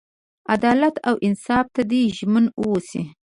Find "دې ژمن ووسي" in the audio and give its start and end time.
1.89-3.01